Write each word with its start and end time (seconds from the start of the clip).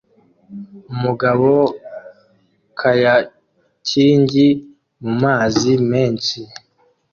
Umugabo 0.93 1.49
kayakiingi 2.79 4.47
mumazi 5.01 5.73
menshi 5.91 6.39